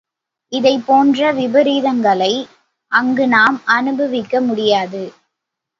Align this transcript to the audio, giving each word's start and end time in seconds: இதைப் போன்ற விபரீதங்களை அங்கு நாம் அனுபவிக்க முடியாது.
இதைப் 0.51 0.85
போன்ற 0.85 1.33
விபரீதங்களை 1.33 2.33
அங்கு 2.91 3.27
நாம் 3.27 3.61
அனுபவிக்க 3.65 4.41
முடியாது. 4.41 5.03